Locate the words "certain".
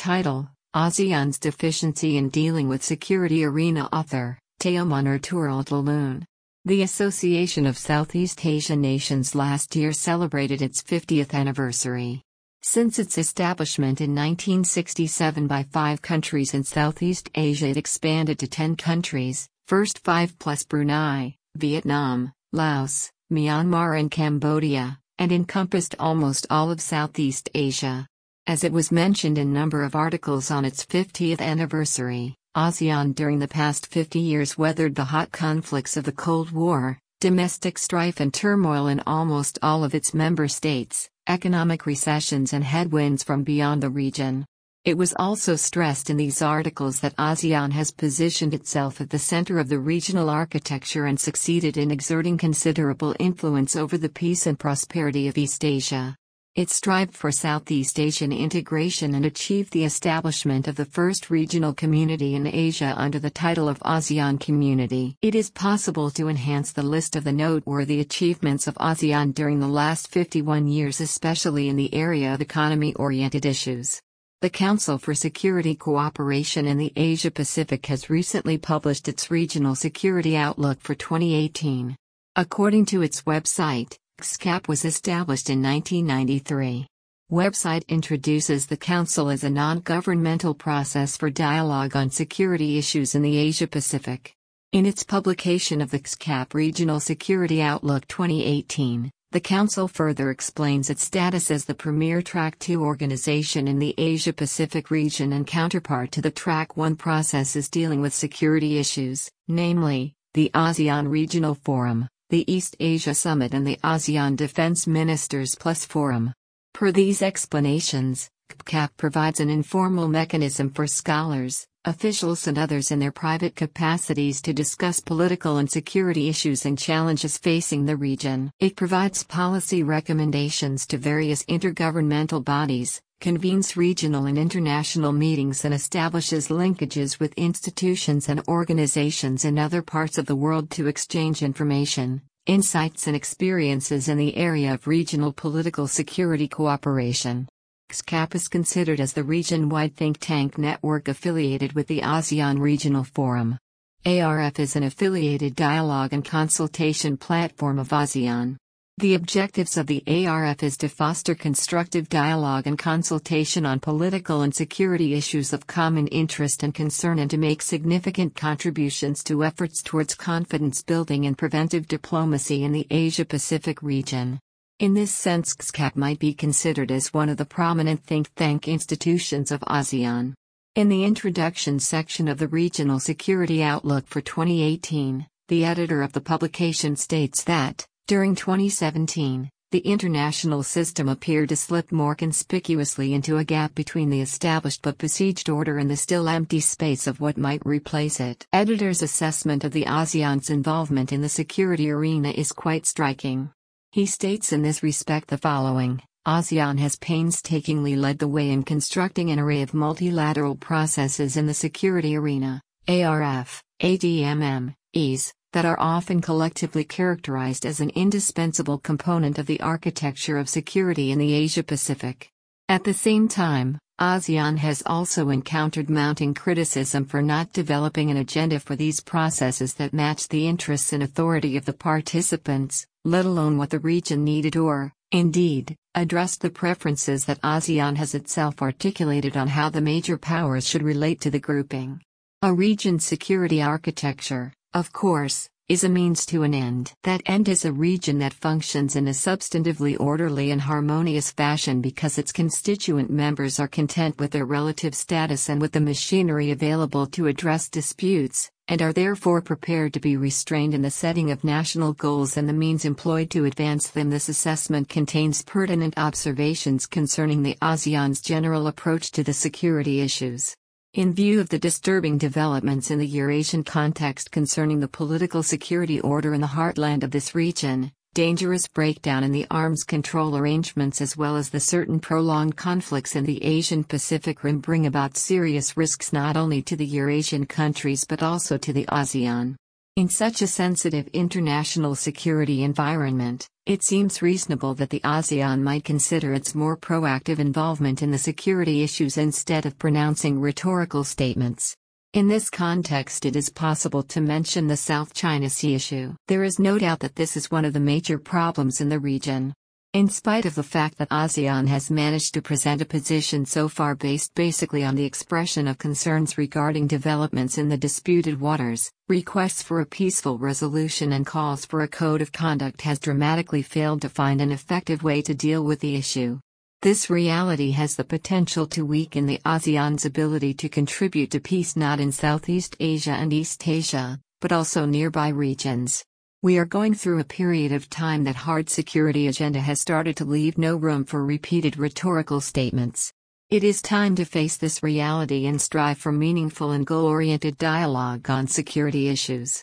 281.60-282.00